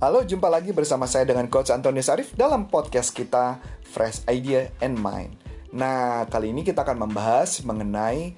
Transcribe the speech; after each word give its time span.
Halo, 0.00 0.24
jumpa 0.24 0.48
lagi 0.48 0.72
bersama 0.72 1.04
saya 1.04 1.28
dengan 1.28 1.44
Coach 1.52 1.68
Antonius 1.68 2.08
Arif 2.08 2.32
dalam 2.32 2.72
podcast 2.72 3.12
kita 3.12 3.60
Fresh 3.84 4.24
Idea 4.32 4.72
and 4.80 4.96
Mind. 4.96 5.36
Nah, 5.76 6.24
kali 6.24 6.56
ini 6.56 6.64
kita 6.64 6.88
akan 6.88 7.04
membahas 7.04 7.60
mengenai 7.68 8.32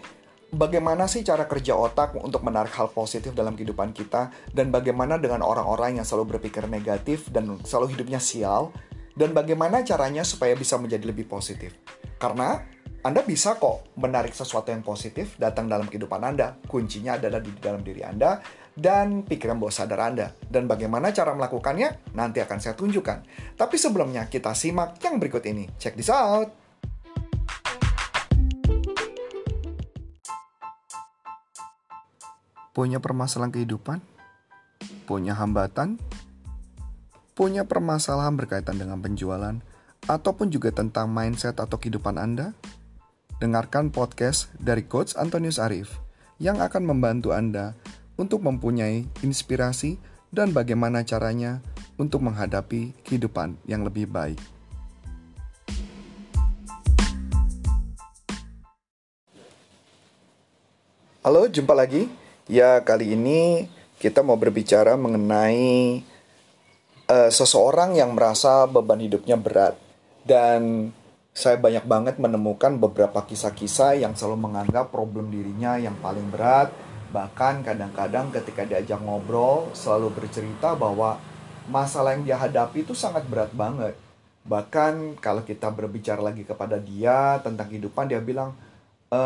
bagaimana 0.51 1.07
sih 1.07 1.23
cara 1.23 1.47
kerja 1.47 1.79
otak 1.79 2.19
untuk 2.19 2.43
menarik 2.43 2.75
hal 2.75 2.91
positif 2.91 3.31
dalam 3.31 3.55
kehidupan 3.55 3.95
kita 3.95 4.35
dan 4.51 4.75
bagaimana 4.75 5.23
dengan 5.23 5.47
orang-orang 5.47 6.03
yang 6.03 6.07
selalu 6.07 6.35
berpikir 6.35 6.67
negatif 6.67 7.31
dan 7.31 7.47
selalu 7.63 7.95
hidupnya 7.95 8.19
sial 8.19 8.75
dan 9.15 9.31
bagaimana 9.31 9.87
caranya 9.87 10.27
supaya 10.27 10.59
bisa 10.59 10.75
menjadi 10.83 11.15
lebih 11.15 11.31
positif. 11.31 11.79
Karena 12.19 12.59
anda 13.03 13.19
bisa 13.27 13.59
kok 13.59 13.99
menarik 13.99 14.31
sesuatu 14.31 14.71
yang 14.71 14.87
positif 14.87 15.35
datang 15.35 15.67
dalam 15.67 15.91
kehidupan 15.91 16.23
Anda. 16.23 16.55
Kuncinya 16.71 17.19
adalah 17.19 17.43
di 17.43 17.51
dalam 17.59 17.83
diri 17.83 18.07
Anda 18.07 18.39
dan 18.73 19.25
pikiran 19.25 19.61
bawah 19.61 19.73
sadar 19.73 20.01
Anda. 20.01 20.33
Dan 20.41 20.65
bagaimana 20.65 21.13
cara 21.13 21.37
melakukannya, 21.37 22.13
nanti 22.17 22.41
akan 22.41 22.59
saya 22.61 22.73
tunjukkan. 22.77 23.19
Tapi 23.57 23.77
sebelumnya, 23.77 24.29
kita 24.29 24.57
simak 24.57 24.97
yang 25.05 25.21
berikut 25.21 25.45
ini. 25.45 25.69
Check 25.77 25.97
this 25.97 26.09
out! 26.09 26.49
Punya 32.73 33.05
permasalahan 33.05 33.53
kehidupan? 33.53 34.01
Punya 35.05 35.37
hambatan? 35.37 36.01
Punya 37.37 37.69
permasalahan 37.69 38.33
berkaitan 38.33 38.81
dengan 38.81 38.97
penjualan? 38.97 39.61
Ataupun 40.09 40.49
juga 40.49 40.73
tentang 40.73 41.13
mindset 41.13 41.61
atau 41.61 41.77
kehidupan 41.77 42.17
Anda? 42.17 42.57
Dengarkan 43.45 43.93
podcast 43.93 44.49
dari 44.57 44.89
Coach 44.89 45.13
Antonius 45.21 45.61
Arif 45.61 46.01
yang 46.41 46.65
akan 46.65 46.89
membantu 46.89 47.37
Anda 47.37 47.77
untuk 48.23 48.47
mempunyai 48.47 49.03
inspirasi 49.27 49.99
dan 50.31 50.55
bagaimana 50.55 51.03
caranya 51.03 51.59
untuk 51.99 52.23
menghadapi 52.23 52.95
kehidupan 53.03 53.59
yang 53.67 53.83
lebih 53.83 54.07
baik. 54.07 54.39
Halo, 61.27 61.51
jumpa 61.51 61.75
lagi. 61.75 62.07
Ya, 62.47 62.79
kali 62.83 63.19
ini 63.19 63.67
kita 63.99 64.23
mau 64.23 64.39
berbicara 64.39 64.99
mengenai 64.99 66.03
uh, 67.07 67.31
seseorang 67.31 67.95
yang 67.99 68.15
merasa 68.15 68.67
beban 68.71 68.99
hidupnya 68.99 69.39
berat 69.39 69.79
dan 70.27 70.91
saya 71.31 71.57
banyak 71.57 71.87
banget 71.87 72.15
menemukan 72.19 72.75
beberapa 72.77 73.23
kisah-kisah 73.23 74.03
yang 74.03 74.19
selalu 74.19 74.51
menganggap 74.51 74.91
problem 74.91 75.31
dirinya 75.31 75.79
yang 75.79 75.95
paling 76.03 76.27
berat. 76.29 76.92
Bahkan 77.13 77.61
kadang-kadang 77.61 78.33
ketika 78.33 78.65
diajak 78.65 78.99
ngobrol 79.05 79.69
selalu 79.77 80.17
bercerita 80.17 80.73
bahwa 80.73 81.21
masalah 81.69 82.17
yang 82.17 82.25
dia 82.25 82.41
hadapi 82.41 82.83
itu 82.83 82.97
sangat 82.97 83.29
berat 83.29 83.53
banget. 83.53 83.93
Bahkan 84.49 85.21
kalau 85.21 85.45
kita 85.45 85.71
berbicara 85.71 86.19
lagi 86.19 86.43
kepada 86.43 86.81
dia 86.81 87.39
tentang 87.45 87.69
kehidupan, 87.69 88.11
dia 88.11 88.19
bilang, 88.19 88.57
e, 89.13 89.21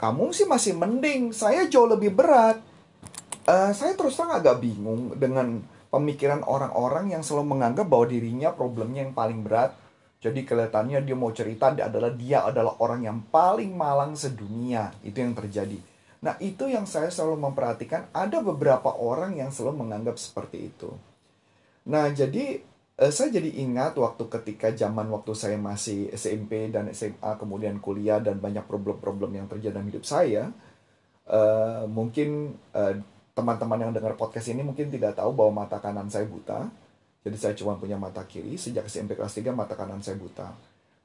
kamu 0.00 0.32
sih 0.32 0.48
masih 0.48 0.78
mending, 0.78 1.36
saya 1.36 1.68
jauh 1.68 1.90
lebih 1.90 2.14
berat. 2.14 2.62
E, 3.44 3.54
saya 3.76 3.92
terus 3.98 4.16
terang 4.16 4.32
agak 4.32 4.62
bingung 4.62 5.12
dengan 5.18 5.60
pemikiran 5.92 6.46
orang-orang 6.46 7.12
yang 7.12 7.20
selalu 7.26 7.58
menganggap 7.58 7.90
bahwa 7.90 8.06
dirinya 8.08 8.54
problemnya 8.54 9.04
yang 9.04 9.12
paling 9.12 9.42
berat 9.44 9.74
jadi 10.20 10.44
kelihatannya 10.44 11.00
dia 11.00 11.16
mau 11.16 11.32
cerita 11.32 11.72
adalah 11.72 12.12
dia 12.12 12.44
adalah 12.44 12.76
orang 12.84 13.08
yang 13.08 13.18
paling 13.32 13.72
malang 13.72 14.12
sedunia. 14.12 14.92
Itu 15.00 15.24
yang 15.24 15.32
terjadi. 15.32 15.80
Nah, 16.20 16.36
itu 16.40 16.68
yang 16.68 16.84
saya 16.84 17.08
selalu 17.08 17.48
memperhatikan 17.48 18.12
ada 18.12 18.44
beberapa 18.44 18.92
orang 18.92 19.40
yang 19.40 19.48
selalu 19.48 19.88
menganggap 19.88 20.20
seperti 20.20 20.68
itu. 20.68 20.92
Nah, 21.88 22.12
jadi 22.12 22.60
eh, 23.00 23.12
saya 23.12 23.28
jadi 23.32 23.50
ingat 23.64 23.96
waktu 23.96 24.28
ketika 24.28 24.68
zaman 24.76 25.08
waktu 25.08 25.32
saya 25.32 25.56
masih 25.56 26.12
SMP 26.12 26.68
dan 26.68 26.92
SMA 26.92 27.40
kemudian 27.40 27.80
kuliah 27.80 28.20
dan 28.20 28.36
banyak 28.36 28.68
problem-problem 28.68 29.32
yang 29.40 29.46
terjadi 29.48 29.80
dalam 29.80 29.88
hidup 29.88 30.04
saya. 30.04 30.52
Uh, 31.30 31.86
mungkin 31.86 32.58
eh, 32.74 32.98
teman-teman 33.38 33.78
yang 33.78 33.92
dengar 33.94 34.18
podcast 34.18 34.50
ini 34.50 34.66
mungkin 34.66 34.90
tidak 34.90 35.14
tahu 35.14 35.30
bahwa 35.30 35.62
mata 35.62 35.78
kanan 35.78 36.10
saya 36.10 36.26
buta 36.26 36.66
jadi 37.20 37.36
saya 37.36 37.54
cuma 37.56 37.76
punya 37.76 38.00
mata 38.00 38.24
kiri 38.24 38.56
sejak 38.56 38.88
SMP 38.88 39.12
kelas 39.12 39.36
3 39.36 39.52
mata 39.52 39.76
kanan 39.76 40.00
saya 40.00 40.16
buta. 40.16 40.56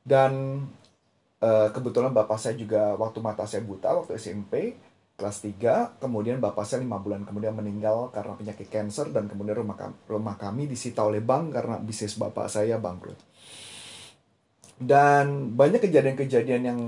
Dan 0.05 0.63
uh, 1.43 1.67
kebetulan 1.75 2.15
bapak 2.15 2.39
saya 2.39 2.55
juga 2.55 2.95
waktu 2.95 3.19
mata 3.19 3.43
saya 3.43 3.65
buta 3.67 3.91
waktu 3.91 4.15
SMP 4.15 4.79
kelas 5.15 5.39
3, 5.47 6.03
kemudian 6.03 6.43
bapak 6.43 6.67
saya 6.67 6.83
lima 6.83 6.99
bulan 6.99 7.23
kemudian 7.23 7.55
meninggal 7.55 8.11
karena 8.11 8.35
penyakit 8.35 8.67
kanker 8.67 9.15
dan 9.15 9.31
kemudian 9.31 9.55
rumah 9.55 9.79
kami, 9.79 9.95
rumah 10.11 10.35
kami 10.35 10.67
disita 10.67 11.07
oleh 11.07 11.23
bank 11.23 11.55
karena 11.55 11.79
bisnis 11.79 12.19
bapak 12.19 12.51
saya 12.51 12.75
bangkrut. 12.75 13.15
Dan 14.75 15.55
banyak 15.55 15.79
kejadian-kejadian 15.87 16.61
yang 16.67 16.81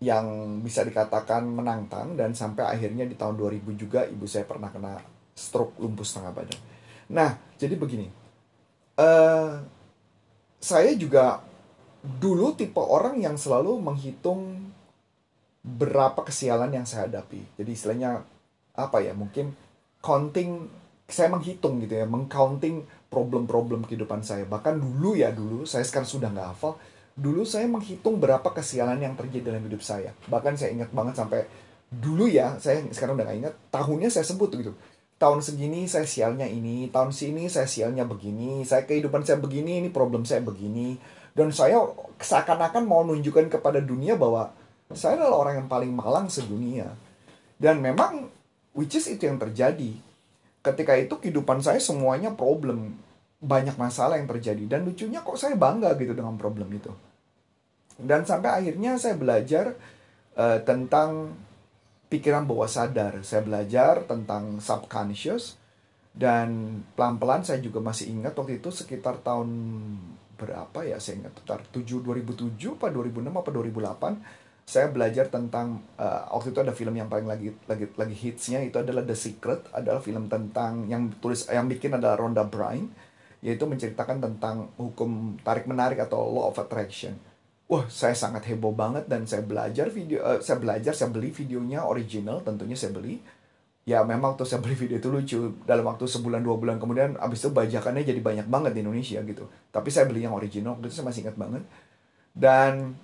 yang 0.00 0.26
bisa 0.60 0.84
dikatakan 0.84 1.44
menantang 1.44 2.16
dan 2.16 2.36
sampai 2.36 2.64
akhirnya 2.64 3.08
di 3.08 3.16
tahun 3.16 3.36
2000 3.40 3.76
juga 3.76 4.04
ibu 4.08 4.24
saya 4.24 4.44
pernah 4.44 4.68
kena 4.68 5.00
stroke 5.36 5.76
lumpuh 5.80 6.04
setengah 6.04 6.32
badan. 6.32 6.60
Nah, 7.12 7.36
jadi 7.60 7.76
begini. 7.76 8.08
Uh, 8.94 9.60
saya 10.60 10.96
juga 10.96 11.44
dulu 12.00 12.56
tipe 12.56 12.80
orang 12.80 13.20
yang 13.20 13.36
selalu 13.36 13.80
menghitung 13.80 14.72
berapa 15.64 16.20
kesialan 16.20 16.70
yang 16.70 16.84
saya 16.84 17.08
hadapi. 17.08 17.40
Jadi 17.56 17.70
istilahnya 17.72 18.20
apa 18.76 19.00
ya? 19.00 19.16
Mungkin 19.16 19.56
counting 20.04 20.68
saya 21.08 21.32
menghitung 21.32 21.80
gitu 21.84 21.96
ya, 22.00 22.06
mengcounting 22.08 22.84
problem-problem 23.08 23.88
kehidupan 23.88 24.20
saya. 24.20 24.44
Bahkan 24.44 24.76
dulu 24.76 25.16
ya 25.16 25.32
dulu, 25.32 25.64
saya 25.64 25.84
sekarang 25.84 26.08
sudah 26.08 26.28
nggak 26.28 26.48
hafal. 26.52 26.76
Dulu 27.14 27.46
saya 27.46 27.64
menghitung 27.70 28.18
berapa 28.20 28.46
kesialan 28.52 29.00
yang 29.00 29.14
terjadi 29.16 29.54
dalam 29.54 29.64
hidup 29.64 29.80
saya. 29.80 30.12
Bahkan 30.28 30.60
saya 30.60 30.74
ingat 30.74 30.90
banget 30.92 31.14
sampai 31.16 31.46
dulu 31.88 32.26
ya, 32.26 32.58
saya 32.58 32.82
sekarang 32.90 33.14
udah 33.14 33.26
gak 33.30 33.38
ingat, 33.38 33.54
tahunnya 33.70 34.10
saya 34.10 34.26
sebut 34.26 34.50
gitu 34.58 34.74
tahun 35.24 35.40
segini 35.40 35.86
saya 35.86 36.04
sialnya 36.04 36.44
ini, 36.44 36.90
tahun 36.90 37.14
sini 37.14 37.46
saya 37.46 37.64
sialnya 37.64 38.04
begini, 38.04 38.66
saya 38.66 38.84
kehidupan 38.84 39.22
saya 39.22 39.38
begini, 39.38 39.80
ini 39.80 39.88
problem 39.88 40.26
saya 40.26 40.42
begini. 40.42 40.98
Dan 41.34 41.50
saya 41.50 41.82
seakan-akan 42.20 42.84
mau 42.86 43.02
nunjukkan 43.02 43.50
kepada 43.50 43.82
dunia 43.82 44.14
bahwa 44.14 44.54
saya 44.92 45.16
adalah 45.16 45.48
orang 45.48 45.64
yang 45.64 45.68
paling 45.70 45.92
malang 45.94 46.28
sedunia. 46.28 46.92
Dan 47.56 47.80
memang 47.80 48.28
which 48.76 49.00
is 49.00 49.08
itu 49.08 49.24
yang 49.24 49.40
terjadi. 49.40 49.96
Ketika 50.60 50.92
itu 51.00 51.16
kehidupan 51.16 51.64
saya 51.64 51.80
semuanya 51.80 52.36
problem. 52.36 53.00
Banyak 53.40 53.80
masalah 53.80 54.20
yang 54.20 54.28
terjadi. 54.28 54.68
Dan 54.68 54.84
lucunya 54.84 55.24
kok 55.24 55.40
saya 55.40 55.56
bangga 55.56 55.96
gitu 55.96 56.12
dengan 56.12 56.36
problem 56.36 56.68
itu. 56.72 56.92
Dan 57.96 58.28
sampai 58.28 58.60
akhirnya 58.60 59.00
saya 59.00 59.16
belajar 59.16 59.72
uh, 60.36 60.58
tentang 60.60 61.32
pikiran 62.12 62.44
bawah 62.44 62.68
sadar. 62.68 63.24
Saya 63.24 63.40
belajar 63.40 64.04
tentang 64.04 64.60
subconscious 64.60 65.56
dan 66.14 66.80
pelan-pelan 66.94 67.42
saya 67.42 67.58
juga 67.58 67.82
masih 67.82 68.14
ingat 68.14 68.38
waktu 68.38 68.62
itu 68.62 68.70
sekitar 68.70 69.18
tahun 69.18 69.50
berapa 70.38 70.86
ya 70.86 71.02
saya 71.02 71.26
ingat 71.26 71.42
sekitar 71.42 71.66
7 71.74 72.06
2007 72.06 72.78
apa 72.78 72.86
2006 72.94 73.34
apa 73.34 73.50
2008 73.50 74.43
saya 74.64 74.88
belajar 74.88 75.28
tentang 75.28 75.84
uh, 76.00 76.24
waktu 76.32 76.56
itu 76.56 76.60
ada 76.64 76.72
film 76.72 76.96
yang 76.96 77.12
paling 77.12 77.28
lagi 77.28 77.52
lagi 77.68 77.84
lagi 78.00 78.16
hitsnya 78.16 78.64
itu 78.64 78.80
adalah 78.80 79.04
The 79.04 79.12
Secret 79.12 79.68
adalah 79.76 80.00
film 80.00 80.32
tentang 80.32 80.88
yang 80.88 81.12
tulis 81.20 81.44
yang 81.52 81.68
bikin 81.68 81.92
adalah 81.92 82.16
Rhonda 82.16 82.48
Byrne 82.48 82.88
yaitu 83.44 83.68
menceritakan 83.68 84.24
tentang 84.24 84.72
hukum 84.80 85.36
tarik 85.44 85.68
menarik 85.68 86.00
atau 86.00 86.24
law 86.32 86.48
of 86.48 86.56
attraction. 86.56 87.12
Wah 87.68 87.84
saya 87.92 88.16
sangat 88.16 88.48
heboh 88.48 88.72
banget 88.72 89.04
dan 89.04 89.28
saya 89.28 89.44
belajar 89.44 89.92
video 89.92 90.24
uh, 90.24 90.40
saya 90.40 90.56
belajar 90.56 90.96
saya 90.96 91.12
beli 91.12 91.28
videonya 91.28 91.84
original 91.84 92.40
tentunya 92.40 92.72
saya 92.72 92.96
beli. 92.96 93.20
Ya 93.84 94.00
memang 94.00 94.40
tuh 94.40 94.48
saya 94.48 94.64
beli 94.64 94.72
video 94.72 94.96
itu 94.96 95.12
lucu 95.12 95.38
dalam 95.68 95.84
waktu 95.84 96.08
sebulan 96.08 96.40
dua 96.40 96.56
bulan 96.56 96.80
kemudian 96.80 97.20
abis 97.20 97.44
itu 97.44 97.52
bajakannya 97.52 98.00
jadi 98.00 98.16
banyak 98.24 98.48
banget 98.48 98.72
di 98.72 98.80
Indonesia 98.80 99.20
gitu. 99.20 99.44
Tapi 99.68 99.92
saya 99.92 100.08
beli 100.08 100.24
yang 100.24 100.32
original 100.32 100.80
itu 100.80 100.88
saya 100.88 101.04
masih 101.04 101.28
ingat 101.28 101.36
banget. 101.36 101.62
Dan 102.32 102.96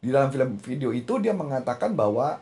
di 0.00 0.08
dalam 0.08 0.32
film 0.32 0.56
video 0.60 0.90
itu 0.96 1.20
dia 1.20 1.36
mengatakan 1.36 1.92
bahwa 1.92 2.40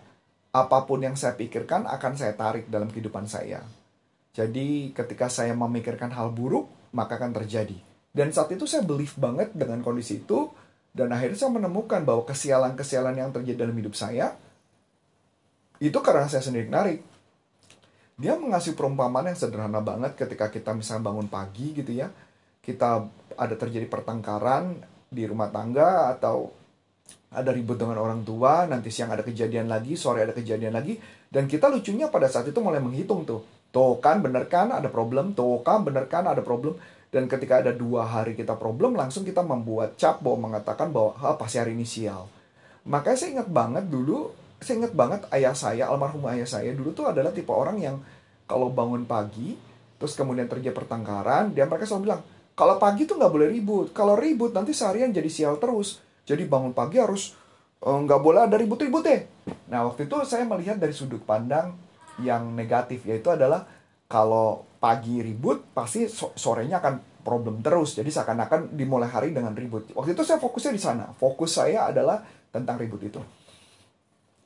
apa 0.48 0.78
pun 0.86 1.02
yang 1.02 1.18
saya 1.18 1.34
pikirkan 1.34 1.84
akan 1.84 2.12
saya 2.14 2.32
tarik 2.38 2.70
dalam 2.70 2.88
kehidupan 2.88 3.26
saya 3.26 3.62
jadi 4.32 4.94
ketika 4.94 5.26
saya 5.26 5.52
memikirkan 5.52 6.14
hal 6.14 6.30
buruk 6.30 6.70
maka 6.94 7.18
akan 7.18 7.34
terjadi 7.34 7.76
dan 8.14 8.30
saat 8.32 8.54
itu 8.54 8.64
saya 8.64 8.86
believe 8.86 9.14
banget 9.18 9.52
dengan 9.52 9.82
kondisi 9.82 10.22
itu 10.22 10.48
dan 10.94 11.12
akhirnya 11.12 11.38
saya 11.38 11.52
menemukan 11.52 12.02
bahwa 12.02 12.24
kesialan-kesialan 12.24 13.14
yang 13.14 13.30
terjadi 13.30 13.68
dalam 13.68 13.76
hidup 13.76 13.94
saya 13.94 14.34
itu 15.78 15.98
karena 16.02 16.26
saya 16.26 16.42
sendiri 16.42 16.66
narik. 16.66 17.00
Dia 18.18 18.34
mengasih 18.34 18.74
perumpamaan 18.74 19.30
yang 19.30 19.38
sederhana 19.38 19.78
banget 19.78 20.18
ketika 20.18 20.50
kita 20.50 20.74
misalnya 20.74 21.06
bangun 21.06 21.30
pagi 21.30 21.70
gitu 21.70 21.94
ya. 21.94 22.10
Kita 22.58 23.06
ada 23.38 23.54
terjadi 23.54 23.86
pertengkaran 23.86 24.74
di 25.06 25.22
rumah 25.22 25.54
tangga 25.54 26.10
atau 26.18 26.50
ada 27.28 27.52
ribut 27.52 27.76
dengan 27.76 28.00
orang 28.00 28.24
tua, 28.24 28.64
nanti 28.64 28.88
siang 28.88 29.12
ada 29.12 29.20
kejadian 29.20 29.68
lagi, 29.68 29.94
sore 29.94 30.24
ada 30.24 30.32
kejadian 30.32 30.72
lagi, 30.72 30.96
dan 31.28 31.44
kita 31.44 31.68
lucunya 31.68 32.08
pada 32.08 32.28
saat 32.28 32.48
itu 32.48 32.58
mulai 32.64 32.80
menghitung 32.80 33.28
tuh, 33.28 33.44
Tuh 33.68 34.00
kan 34.00 34.24
bener 34.24 34.48
kan 34.48 34.72
ada 34.72 34.88
problem, 34.88 35.36
tuh 35.36 35.60
kan 35.60 35.84
bener 35.84 36.08
kan 36.08 36.24
ada 36.24 36.40
problem. 36.40 36.80
Dan 37.08 37.24
ketika 37.24 37.64
ada 37.64 37.72
dua 37.72 38.04
hari 38.04 38.36
kita 38.36 38.56
problem, 38.56 38.92
langsung 38.92 39.24
kita 39.24 39.40
membuat 39.40 39.96
cap 39.96 40.20
bahwa 40.20 40.52
mengatakan 40.52 40.92
bahwa 40.92 41.16
ah, 41.20 41.36
pasti 41.40 41.56
hari 41.56 41.72
ini 41.72 41.88
sial. 41.88 42.28
Makanya 42.84 43.16
saya 43.16 43.30
ingat 43.40 43.48
banget 43.48 43.84
dulu, 43.88 44.32
saya 44.60 44.84
ingat 44.84 44.92
banget 44.92 45.20
ayah 45.32 45.56
saya, 45.56 45.88
almarhum 45.88 46.24
ayah 46.28 46.48
saya 46.48 46.72
dulu 46.76 46.92
tuh 46.92 47.08
adalah 47.08 47.32
tipe 47.32 47.48
orang 47.48 47.80
yang 47.80 47.96
kalau 48.44 48.72
bangun 48.72 49.08
pagi, 49.08 49.56
terus 49.96 50.16
kemudian 50.16 50.48
terjadi 50.48 50.76
pertengkaran, 50.76 51.52
dia 51.56 51.64
mereka 51.64 51.88
selalu 51.88 52.12
bilang, 52.12 52.20
kalau 52.56 52.76
pagi 52.80 53.04
tuh 53.08 53.16
nggak 53.20 53.32
boleh 53.32 53.48
ribut. 53.52 53.86
Kalau 53.92 54.16
ribut 54.16 54.52
nanti 54.52 54.72
seharian 54.72 55.12
jadi 55.12 55.28
sial 55.28 55.56
terus. 55.60 56.00
Jadi 56.28 56.44
bangun 56.44 56.76
pagi 56.76 57.00
harus 57.00 57.32
eh, 57.80 57.98
nggak 58.04 58.20
boleh 58.20 58.44
ada 58.44 58.60
ribut-ribut 58.60 59.00
deh. 59.00 59.20
Nah 59.72 59.88
waktu 59.88 60.04
itu 60.04 60.16
saya 60.28 60.44
melihat 60.44 60.76
dari 60.76 60.92
sudut 60.92 61.24
pandang 61.24 61.72
yang 62.20 62.52
negatif 62.52 63.08
yaitu 63.08 63.32
adalah 63.32 63.64
kalau 64.04 64.68
pagi 64.76 65.24
ribut 65.24 65.72
pasti 65.72 66.04
sorenya 66.12 66.84
akan 66.84 67.24
problem 67.24 67.60
terus. 67.60 67.96
Jadi 67.96 68.08
seakan-akan 68.08 68.72
dimulai 68.72 69.08
hari 69.08 69.32
dengan 69.32 69.52
ribut. 69.52 69.92
Waktu 69.92 70.16
itu 70.16 70.24
saya 70.24 70.40
fokusnya 70.40 70.72
di 70.72 70.80
sana. 70.80 71.12
Fokus 71.16 71.60
saya 71.60 71.92
adalah 71.92 72.24
tentang 72.48 72.80
ribut 72.80 73.04
itu. 73.04 73.20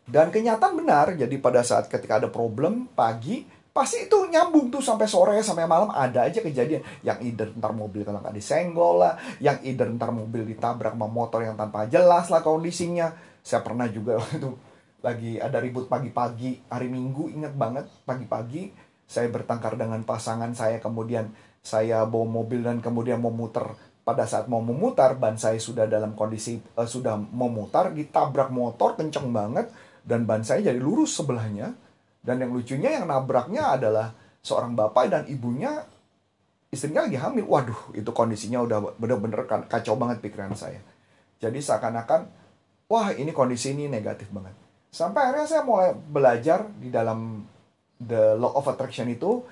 Dan 0.02 0.34
kenyataan 0.34 0.74
benar, 0.74 1.14
jadi 1.14 1.30
pada 1.38 1.62
saat 1.62 1.86
ketika 1.86 2.18
ada 2.18 2.26
problem 2.26 2.90
pagi, 2.90 3.46
pasti 3.72 4.04
itu 4.04 4.28
nyambung 4.28 4.68
tuh 4.68 4.84
sampai 4.84 5.08
sore 5.08 5.40
sampai 5.40 5.64
malam 5.64 5.88
ada 5.88 6.28
aja 6.28 6.44
kejadian. 6.44 6.84
Yang 7.00 7.18
either 7.32 7.48
ntar 7.56 7.72
mobil 7.72 8.04
kalau 8.04 8.20
nggak 8.20 8.36
disenggol 8.36 9.00
lah 9.00 9.16
yang 9.40 9.58
either 9.64 9.88
ntar 9.96 10.12
mobil 10.12 10.44
ditabrak 10.44 10.92
sama 10.92 11.08
motor 11.08 11.40
yang 11.42 11.56
tanpa 11.56 11.88
jelas 11.88 12.28
lah 12.28 12.44
kondisinya. 12.44 13.16
Saya 13.40 13.64
pernah 13.64 13.88
juga 13.88 14.20
itu 14.36 14.52
lagi 15.02 15.40
ada 15.40 15.58
ribut 15.58 15.90
pagi-pagi 15.90 16.70
hari 16.70 16.86
Minggu 16.86 17.26
inget 17.34 17.58
banget 17.58 17.90
pagi-pagi 18.06 18.70
saya 19.02 19.26
bertengkar 19.28 19.74
dengan 19.74 20.06
pasangan 20.06 20.54
saya 20.54 20.78
kemudian 20.78 21.34
saya 21.58 22.06
bawa 22.06 22.24
mobil 22.42 22.62
dan 22.62 22.78
kemudian 22.78 23.18
mau 23.18 23.34
muter. 23.34 23.66
Pada 24.02 24.26
saat 24.26 24.50
mau 24.50 24.58
memutar 24.58 25.14
ban 25.14 25.38
saya 25.38 25.62
sudah 25.62 25.86
dalam 25.86 26.18
kondisi 26.18 26.58
uh, 26.74 26.82
sudah 26.82 27.14
memutar 27.14 27.94
ditabrak 27.94 28.50
motor 28.50 28.98
kenceng 28.98 29.30
banget 29.30 29.70
dan 30.02 30.26
ban 30.26 30.42
saya 30.42 30.74
jadi 30.74 30.80
lurus 30.82 31.14
sebelahnya 31.14 31.70
dan 32.22 32.38
yang 32.38 32.54
lucunya 32.54 33.02
yang 33.02 33.10
nabraknya 33.10 33.74
adalah 33.74 34.14
seorang 34.42 34.78
bapak 34.78 35.10
dan 35.10 35.22
ibunya 35.26 35.82
istrinya 36.70 37.04
lagi 37.04 37.18
hamil. 37.18 37.46
Waduh 37.46 37.98
itu 37.98 38.10
kondisinya 38.14 38.62
udah 38.62 38.94
bener-bener 38.94 39.42
kan, 39.50 39.66
kacau 39.66 39.98
banget 39.98 40.22
pikiran 40.22 40.54
saya. 40.54 40.78
Jadi 41.42 41.58
seakan-akan 41.58 42.30
wah 42.86 43.10
ini 43.10 43.34
kondisi 43.34 43.74
ini 43.74 43.90
negatif 43.90 44.30
banget. 44.30 44.54
Sampai 44.94 45.28
akhirnya 45.28 45.46
saya 45.50 45.62
mulai 45.66 45.90
belajar 45.92 46.68
di 46.78 46.92
dalam 46.92 47.42
The 47.98 48.38
Law 48.38 48.54
of 48.54 48.70
Attraction 48.70 49.10
itu 49.10 49.42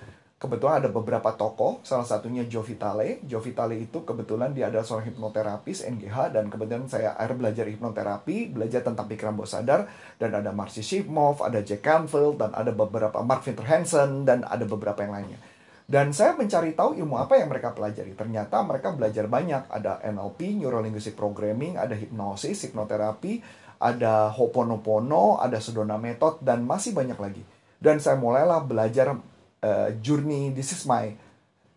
kebetulan 0.40 0.80
ada 0.80 0.88
beberapa 0.88 1.36
tokoh, 1.36 1.84
salah 1.84 2.08
satunya 2.08 2.48
Joe 2.48 2.64
Vitale. 2.64 3.20
Joe 3.28 3.44
Vitale 3.44 3.76
itu 3.76 4.00
kebetulan 4.08 4.56
dia 4.56 4.72
adalah 4.72 4.88
seorang 4.88 5.12
hipnoterapis 5.12 5.84
NGH 5.84 6.32
dan 6.32 6.48
kemudian 6.48 6.88
saya 6.88 7.12
akhirnya 7.12 7.52
belajar 7.52 7.64
hipnoterapi, 7.68 8.36
belajar 8.56 8.80
tentang 8.80 9.04
pikiran 9.04 9.36
bawah 9.36 9.52
sadar 9.52 9.84
dan 10.16 10.32
ada 10.32 10.48
Marcy 10.48 10.80
Shipmov, 10.80 11.44
ada 11.44 11.60
Jack 11.60 11.84
Canfield 11.84 12.40
dan 12.40 12.56
ada 12.56 12.72
beberapa 12.72 13.20
Mark 13.20 13.44
Winter 13.44 13.68
Hansen 13.68 14.24
dan 14.24 14.40
ada 14.48 14.64
beberapa 14.64 15.04
yang 15.04 15.12
lainnya. 15.12 15.38
Dan 15.84 16.16
saya 16.16 16.32
mencari 16.32 16.72
tahu 16.72 16.96
ilmu 16.96 17.20
apa 17.20 17.36
yang 17.36 17.52
mereka 17.52 17.76
pelajari. 17.76 18.14
Ternyata 18.14 18.62
mereka 18.62 18.94
belajar 18.94 19.26
banyak. 19.26 19.66
Ada 19.68 19.98
NLP, 20.06 20.56
Neuro 20.56 20.78
Linguistic 20.78 21.18
Programming, 21.18 21.76
ada 21.76 21.98
hipnosis, 21.98 22.62
hipnoterapi, 22.62 23.42
ada 23.82 24.30
Hoponopono, 24.30 25.42
ada 25.42 25.58
Sedona 25.58 25.98
Method, 25.98 26.40
dan 26.46 26.62
masih 26.62 26.94
banyak 26.94 27.18
lagi. 27.18 27.42
Dan 27.82 27.98
saya 27.98 28.14
mulailah 28.22 28.62
belajar 28.62 29.18
uh, 29.64 29.88
journey, 30.00 30.52
this 30.52 30.72
is 30.72 30.82
my 30.84 31.12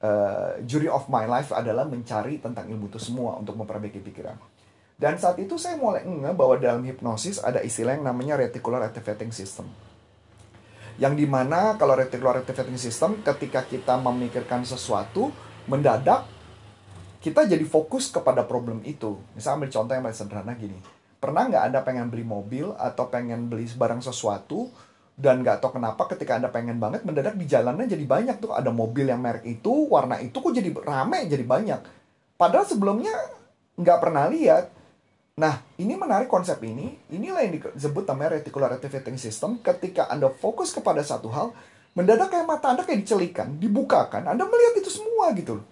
uh, 0.03 0.59
journey 0.63 0.91
of 0.91 1.07
my 1.07 1.23
life 1.27 1.51
adalah 1.55 1.87
mencari 1.87 2.39
tentang 2.39 2.67
ilmu 2.67 2.91
itu 2.91 2.99
semua 2.99 3.39
untuk 3.39 3.55
memperbaiki 3.59 3.99
pikiran. 4.03 4.35
Dan 4.93 5.17
saat 5.17 5.39
itu 5.41 5.57
saya 5.57 5.75
mulai 5.75 6.05
nge 6.05 6.31
bahwa 6.37 6.55
dalam 6.59 6.83
hipnosis 6.85 7.41
ada 7.41 7.59
istilah 7.59 7.97
yang 7.97 8.05
namanya 8.07 8.39
reticular 8.39 8.83
activating 8.85 9.33
system. 9.33 9.67
Yang 11.01 11.25
di 11.25 11.25
mana 11.25 11.73
kalau 11.81 11.97
reticular 11.97 12.39
activating 12.39 12.77
system 12.77 13.19
ketika 13.25 13.65
kita 13.65 13.97
memikirkan 13.97 14.61
sesuatu 14.61 15.33
mendadak 15.65 16.29
kita 17.23 17.47
jadi 17.47 17.63
fokus 17.65 18.11
kepada 18.11 18.43
problem 18.43 18.83
itu. 18.85 19.17
Misalnya 19.33 19.63
ambil 19.63 19.69
contoh 19.71 19.93
yang 19.95 20.03
paling 20.05 20.19
sederhana 20.19 20.53
gini 20.59 20.79
Pernah 21.23 21.47
nggak 21.47 21.63
Anda 21.71 21.79
pengen 21.87 22.11
beli 22.11 22.27
mobil 22.27 22.75
atau 22.75 23.07
pengen 23.07 23.47
beli 23.47 23.63
barang 23.63 24.03
sesuatu 24.03 24.67
dan 25.13 25.45
nggak 25.45 25.61
tahu 25.61 25.77
kenapa 25.77 26.09
ketika 26.09 26.41
Anda 26.41 26.49
pengen 26.49 26.81
banget 26.81 27.05
mendadak 27.05 27.37
di 27.37 27.45
jalannya 27.45 27.85
jadi 27.85 28.05
banyak 28.05 28.37
tuh. 28.41 28.51
Ada 28.53 28.73
mobil 28.73 29.09
yang 29.09 29.21
merek 29.21 29.45
itu 29.45 29.89
warna 29.89 30.17
itu 30.17 30.33
kok 30.33 30.53
jadi 30.53 30.69
rame 30.73 31.29
jadi 31.29 31.45
banyak. 31.45 31.79
Padahal 32.33 32.65
sebelumnya 32.65 33.13
nggak 33.77 33.99
pernah 34.01 34.25
lihat. 34.29 34.73
Nah 35.37 35.61
ini 35.77 35.93
menarik 35.93 36.29
konsep 36.29 36.57
ini. 36.65 36.97
Inilah 37.13 37.45
yang 37.45 37.53
disebut 37.77 38.03
namanya 38.09 38.41
reticular 38.41 38.73
activating 38.73 39.21
system. 39.21 39.61
Ketika 39.61 40.09
Anda 40.09 40.33
fokus 40.33 40.73
kepada 40.73 41.05
satu 41.05 41.29
hal 41.29 41.53
mendadak 41.93 42.33
kayak 42.33 42.49
mata 42.49 42.73
Anda 42.73 42.81
kayak 42.81 43.05
dicelikan 43.05 43.61
dibukakan 43.61 44.25
Anda 44.25 44.49
melihat 44.49 44.81
itu 44.81 44.89
semua 44.89 45.29
gitu 45.37 45.61
loh. 45.61 45.67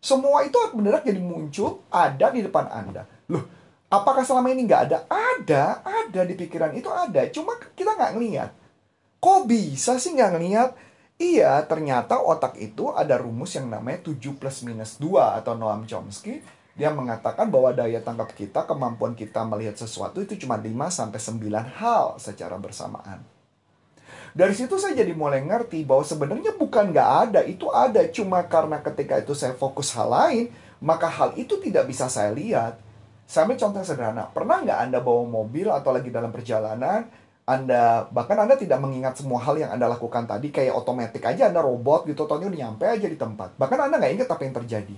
Semua 0.00 0.44
itu 0.44 0.56
mendadak 0.72 1.04
jadi 1.04 1.20
muncul 1.20 1.84
ada 1.92 2.32
di 2.32 2.40
depan 2.40 2.64
Anda. 2.72 3.04
Loh 3.28 3.56
Apakah 3.86 4.26
selama 4.26 4.50
ini 4.50 4.66
nggak 4.66 4.82
ada? 4.90 4.98
Ada, 5.06 5.64
ada 5.86 6.20
di 6.26 6.34
pikiran 6.34 6.74
itu 6.74 6.90
ada. 6.90 7.22
Cuma 7.30 7.54
kita 7.78 7.94
nggak 7.94 8.12
ngeliat. 8.18 8.50
Kok 9.26 9.50
bisa 9.50 9.98
sih 9.98 10.14
nggak 10.14 10.38
ngeliat? 10.38 10.70
Iya, 11.18 11.58
ternyata 11.66 12.22
otak 12.22 12.54
itu 12.62 12.94
ada 12.94 13.18
rumus 13.18 13.58
yang 13.58 13.66
namanya 13.66 14.06
7 14.06 14.38
plus 14.38 14.62
minus 14.62 15.02
2 15.02 15.42
atau 15.42 15.58
Noam 15.58 15.82
Chomsky. 15.82 16.38
Dia 16.78 16.94
mengatakan 16.94 17.50
bahwa 17.50 17.74
daya 17.74 17.98
tangkap 17.98 18.30
kita, 18.30 18.62
kemampuan 18.70 19.18
kita 19.18 19.42
melihat 19.42 19.74
sesuatu 19.74 20.22
itu 20.22 20.38
cuma 20.46 20.54
5 20.54 20.70
sampai 20.94 21.18
9 21.18 21.42
hal 21.74 22.22
secara 22.22 22.54
bersamaan. 22.54 23.26
Dari 24.30 24.54
situ 24.54 24.78
saya 24.78 24.94
jadi 24.94 25.10
mulai 25.10 25.42
ngerti 25.42 25.82
bahwa 25.82 26.06
sebenarnya 26.06 26.54
bukan 26.54 26.94
nggak 26.94 27.10
ada, 27.26 27.40
itu 27.42 27.66
ada. 27.74 28.06
Cuma 28.06 28.46
karena 28.46 28.78
ketika 28.78 29.18
itu 29.18 29.34
saya 29.34 29.58
fokus 29.58 29.90
hal 29.98 30.06
lain, 30.06 30.54
maka 30.78 31.10
hal 31.10 31.34
itu 31.34 31.58
tidak 31.58 31.90
bisa 31.90 32.06
saya 32.06 32.30
lihat. 32.30 32.78
Saya 33.26 33.50
contoh 33.58 33.82
sederhana. 33.82 34.30
Pernah 34.30 34.62
nggak 34.62 34.78
Anda 34.86 35.02
bawa 35.02 35.26
mobil 35.26 35.66
atau 35.66 35.90
lagi 35.90 36.14
dalam 36.14 36.30
perjalanan, 36.30 37.10
Anda 37.46 38.10
bahkan 38.10 38.34
Anda 38.42 38.58
tidak 38.58 38.82
mengingat 38.82 39.22
semua 39.22 39.38
hal 39.38 39.54
yang 39.54 39.70
Anda 39.70 39.86
lakukan 39.86 40.26
tadi 40.26 40.50
kayak 40.50 40.74
otomatis 40.74 41.22
aja 41.22 41.46
Anda 41.46 41.62
robot 41.62 42.10
gitu, 42.10 42.26
totalnya 42.26 42.50
udah 42.50 42.60
nyampe 42.66 42.84
aja 42.90 43.06
di 43.06 43.14
tempat. 43.14 43.54
Bahkan 43.54 43.78
Anda 43.86 44.02
nggak 44.02 44.12
ingat 44.18 44.28
apa 44.34 44.42
yang 44.42 44.54
terjadi. 44.58 44.96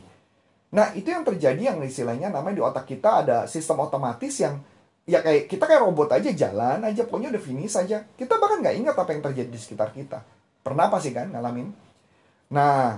Nah, 0.68 0.92
itu 0.96 1.08
yang 1.12 1.24
terjadi 1.28 1.60
yang 1.72 1.78
istilahnya 1.84 2.32
namanya 2.32 2.56
di 2.56 2.64
otak 2.64 2.88
kita 2.88 3.24
ada 3.24 3.38
sistem 3.44 3.84
otomatis 3.84 4.32
yang 4.40 4.60
ya 5.08 5.24
kayak 5.24 5.48
kita 5.48 5.64
kayak 5.64 5.80
robot 5.80 6.12
aja 6.12 6.28
jalan 6.32 6.84
aja 6.84 7.04
pokoknya 7.04 7.36
udah 7.36 7.42
finish 7.44 7.76
aja. 7.76 8.04
Kita 8.04 8.40
bahkan 8.40 8.64
nggak 8.64 8.76
ingat 8.80 8.96
apa 8.96 9.10
yang 9.12 9.22
terjadi 9.28 9.50
di 9.52 9.60
sekitar 9.60 9.92
kita. 9.92 10.24
Pernah 10.64 10.88
apa 10.88 10.96
sih 11.04 11.12
kan 11.12 11.28
ngalamin? 11.28 11.68
Nah, 12.48 12.96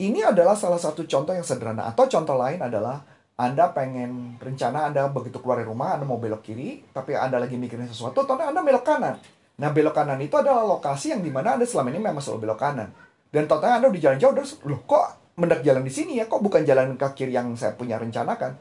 ini 0.00 0.20
adalah 0.20 0.52
salah 0.52 0.80
satu 0.80 1.08
contoh 1.08 1.32
yang 1.32 1.44
sederhana 1.44 1.88
atau 1.88 2.04
contoh 2.08 2.36
lain 2.36 2.60
adalah 2.60 3.00
anda 3.40 3.72
pengen 3.72 4.36
rencana 4.36 4.92
Anda 4.92 5.08
begitu 5.08 5.40
keluar 5.40 5.56
dari 5.56 5.68
rumah 5.68 5.96
Anda 5.96 6.04
mau 6.04 6.20
belok 6.20 6.44
kiri, 6.44 6.84
tapi 6.92 7.16
Anda 7.16 7.40
lagi 7.40 7.56
mikirin 7.56 7.88
sesuatu, 7.88 8.28
atau 8.28 8.36
Anda 8.36 8.60
belok 8.60 8.84
kanan. 8.84 9.16
Nah 9.56 9.68
belok 9.72 9.96
kanan 9.96 10.20
itu 10.20 10.36
adalah 10.36 10.68
lokasi 10.68 11.16
yang 11.16 11.24
di 11.24 11.32
mana 11.32 11.56
Anda 11.56 11.64
selama 11.64 11.88
ini 11.96 12.00
memang 12.00 12.20
selalu 12.20 12.48
belok 12.48 12.60
kanan. 12.60 12.92
Dan 13.32 13.48
totalnya 13.48 13.80
Anda 13.80 13.88
udah 13.88 14.02
jalan 14.04 14.18
jauh, 14.20 14.34
terus 14.36 14.60
loh 14.68 14.84
kok 14.84 15.32
mendak 15.40 15.64
jalan 15.64 15.80
di 15.80 15.92
sini 15.92 16.20
ya, 16.20 16.28
kok 16.28 16.44
bukan 16.44 16.60
jalan 16.68 17.00
ke 17.00 17.08
kiri 17.16 17.32
yang 17.32 17.56
saya 17.56 17.72
punya 17.72 17.96
rencanakan. 17.96 18.52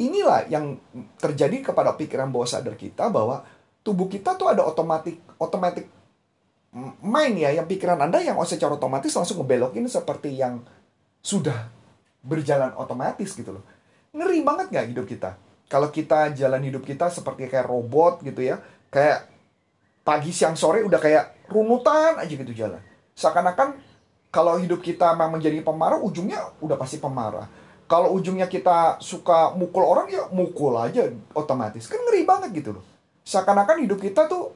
Inilah 0.00 0.48
yang 0.52 0.76
terjadi 1.16 1.72
kepada 1.72 1.96
pikiran 1.96 2.28
bawah 2.28 2.48
sadar 2.48 2.76
kita 2.76 3.08
bahwa 3.08 3.40
tubuh 3.80 4.04
kita 4.08 4.36
tuh 4.36 4.52
ada 4.52 4.64
otomatik 4.68 5.16
otomatik 5.40 5.88
main 7.00 7.32
ya, 7.34 7.56
yang 7.56 7.64
pikiran 7.64 7.96
Anda 7.96 8.20
yang 8.20 8.36
secara 8.44 8.76
otomatis 8.76 9.16
langsung 9.16 9.40
ngebelokin 9.40 9.88
seperti 9.88 10.36
yang 10.36 10.60
sudah 11.24 11.72
berjalan 12.20 12.76
otomatis 12.76 13.32
gitu 13.32 13.56
loh 13.56 13.64
ngeri 14.14 14.42
banget 14.42 14.66
nggak 14.74 14.86
hidup 14.94 15.06
kita? 15.06 15.30
Kalau 15.70 15.88
kita 15.94 16.34
jalan 16.34 16.62
hidup 16.66 16.82
kita 16.82 17.06
seperti 17.10 17.46
kayak 17.46 17.70
robot 17.70 18.26
gitu 18.26 18.42
ya 18.42 18.58
kayak 18.90 19.30
pagi 20.02 20.34
siang 20.34 20.58
sore 20.58 20.82
udah 20.82 20.98
kayak 20.98 21.46
runutan 21.46 22.18
aja 22.18 22.30
gitu 22.30 22.50
jalan. 22.50 22.82
Seakan-akan 23.14 23.78
kalau 24.34 24.58
hidup 24.58 24.82
kita 24.82 25.14
memang 25.14 25.38
menjadi 25.38 25.62
pemarah 25.62 26.02
ujungnya 26.02 26.58
udah 26.58 26.74
pasti 26.74 26.98
pemarah. 26.98 27.46
Kalau 27.90 28.14
ujungnya 28.14 28.46
kita 28.46 29.02
suka 29.02 29.54
mukul 29.54 29.82
orang 29.82 30.06
ya 30.10 30.26
mukul 30.30 30.74
aja 30.78 31.06
otomatis. 31.34 31.86
Kan 31.86 32.02
ngeri 32.06 32.22
banget 32.26 32.50
gitu 32.62 32.74
loh. 32.74 32.84
Seakan-akan 33.22 33.86
hidup 33.86 33.98
kita 34.02 34.26
tuh 34.26 34.54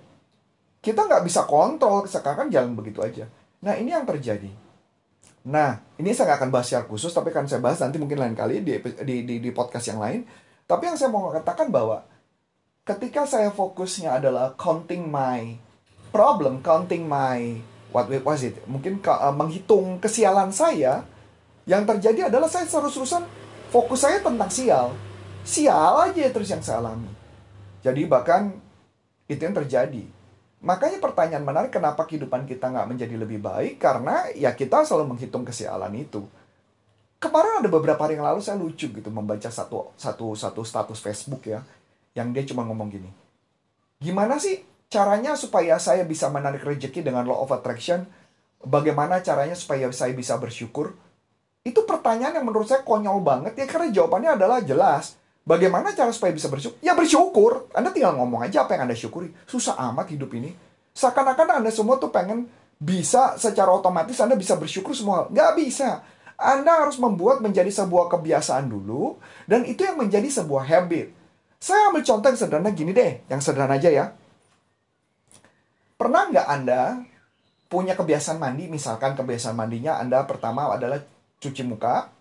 kita 0.83 1.07
nggak 1.07 1.23
bisa 1.23 1.47
kontrol 1.47 2.07
seakan-akan 2.07 2.51
jalan 2.51 2.75
begitu 2.75 3.03
aja. 3.03 3.27
Nah 3.63 3.79
ini 3.79 3.95
yang 3.95 4.07
terjadi 4.07 4.64
Nah, 5.45 5.77
ini 6.01 6.17
saya 6.17 6.33
nggak 6.33 6.39
akan 6.41 6.51
bahas 6.51 6.67
secara 6.73 6.89
khusus, 6.89 7.13
tapi 7.13 7.29
akan 7.29 7.45
saya 7.45 7.61
bahas 7.61 7.77
nanti 7.85 8.01
mungkin 8.01 8.17
lain 8.17 8.33
kali 8.33 8.65
di, 8.65 8.81
di, 8.81 9.17
di, 9.29 9.35
di 9.45 9.51
podcast 9.53 9.93
yang 9.93 10.01
lain. 10.01 10.25
Tapi 10.65 10.89
yang 10.89 10.97
saya 10.97 11.13
mau 11.13 11.29
katakan 11.29 11.69
bahwa 11.69 12.01
ketika 12.89 13.29
saya 13.29 13.53
fokusnya 13.53 14.17
adalah 14.17 14.57
counting 14.57 15.05
my 15.13 15.61
problem, 16.09 16.65
counting 16.65 17.05
my 17.05 17.61
what 17.93 18.09
was 18.09 18.41
it? 18.41 18.57
Mungkin 18.65 19.05
uh, 19.05 19.35
menghitung 19.37 20.01
kesialan 20.01 20.49
saya, 20.49 21.05
yang 21.65 21.85
terjadi 21.85 22.33
adalah 22.33 22.49
saya 22.49 22.65
terus-terusan 22.65 23.25
fokus 23.69 24.05
saya 24.05 24.21
tentang 24.25 24.49
sial. 24.49 24.97
Sial 25.45 26.09
aja 26.09 26.29
terus 26.33 26.49
yang 26.49 26.65
saya 26.65 26.81
alami. 26.81 27.13
Jadi 27.85 28.09
bahkan 28.09 28.57
itu 29.29 29.41
yang 29.41 29.53
terjadi. 29.53 30.05
Makanya 30.65 30.97
pertanyaan 30.97 31.45
menarik 31.45 31.77
kenapa 31.77 32.09
kehidupan 32.09 32.49
kita 32.49 32.73
nggak 32.73 32.89
menjadi 32.89 33.21
lebih 33.21 33.37
baik 33.45 33.77
karena 33.77 34.33
ya 34.33 34.57
kita 34.57 34.89
selalu 34.89 35.13
menghitung 35.13 35.45
kesialan 35.45 35.93
itu. 35.93 36.25
Kemarin 37.21 37.61
ada 37.61 37.69
beberapa 37.69 38.01
hari 38.01 38.17
yang 38.17 38.25
lalu 38.25 38.41
saya 38.41 38.57
lucu 38.57 38.89
gitu 38.89 39.11
membaca 39.13 39.53
satu 39.53 39.93
satu 39.97 40.33
satu 40.33 40.65
status 40.65 41.05
Facebook 41.05 41.45
ya 41.45 41.61
yang 42.17 42.33
dia 42.33 42.49
cuma 42.49 42.65
ngomong 42.65 42.89
gini. 42.89 43.13
Gimana 44.01 44.41
sih 44.41 44.65
caranya 44.89 45.37
supaya 45.37 45.77
saya 45.77 46.09
bisa 46.09 46.33
menarik 46.33 46.65
rezeki 46.65 47.05
dengan 47.05 47.29
law 47.29 47.45
of 47.45 47.53
attraction? 47.53 48.09
Bagaimana 48.65 49.21
caranya 49.21 49.53
supaya 49.53 49.93
saya 49.93 50.17
bisa 50.17 50.41
bersyukur? 50.41 50.97
Itu 51.61 51.85
pertanyaan 51.85 52.41
yang 52.41 52.49
menurut 52.49 52.73
saya 52.73 52.81
konyol 52.81 53.21
banget 53.21 53.53
ya 53.61 53.69
karena 53.69 53.93
jawabannya 53.93 54.41
adalah 54.41 54.65
jelas. 54.65 55.21
Bagaimana 55.45 55.93
cara 55.93 56.09
supaya 56.09 56.33
bisa 56.33 56.49
bersyukur? 56.49 56.81
Ya 56.81 56.97
bersyukur. 56.97 57.69
Anda 57.77 57.93
tinggal 57.93 58.17
ngomong 58.17 58.41
aja 58.49 58.65
apa 58.65 58.81
yang 58.81 58.89
Anda 58.89 58.97
syukuri. 58.97 59.29
Susah 59.45 59.77
amat 59.93 60.09
hidup 60.09 60.33
ini. 60.33 60.57
Seakan-akan 60.97 61.61
Anda 61.61 61.69
semua 61.69 62.01
tuh 62.01 62.09
pengen 62.09 62.49
bisa 62.81 63.37
secara 63.37 63.69
otomatis 63.69 64.17
Anda 64.25 64.41
bisa 64.41 64.57
bersyukur 64.57 64.97
semua. 64.97 65.29
Nggak 65.29 65.53
bisa. 65.61 66.01
Anda 66.41 66.89
harus 66.89 66.97
membuat 66.97 67.45
menjadi 67.45 67.69
sebuah 67.69 68.09
kebiasaan 68.09 68.73
dulu. 68.73 69.21
Dan 69.45 69.69
itu 69.69 69.85
yang 69.85 70.01
menjadi 70.01 70.27
sebuah 70.33 70.65
habit. 70.65 71.13
Saya 71.61 71.93
ambil 71.93 72.05
contoh 72.09 72.29
yang 72.33 72.41
sederhana 72.41 72.71
gini 72.73 72.97
deh. 72.97 73.21
Yang 73.29 73.41
sederhana 73.53 73.77
aja 73.77 73.93
ya. 73.93 74.17
Pernah 76.01 76.33
nggak 76.33 76.49
Anda 76.49 77.05
punya 77.69 77.99
kebiasaan 77.99 78.39
mandi, 78.41 78.71
misalkan 78.71 79.13
kebiasaan 79.19 79.59
mandinya 79.59 79.99
Anda 79.99 80.23
pertama 80.25 80.71
adalah 80.71 81.03
cuci 81.43 81.63
muka, 81.67 82.14